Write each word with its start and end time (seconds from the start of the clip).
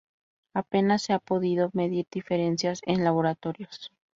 Apenas 0.55 1.03
se 1.03 1.13
han 1.13 1.19
podido 1.19 1.69
medir 1.75 2.07
diferencias 2.11 2.81
en 2.87 3.03
laboratorio. 3.03 3.67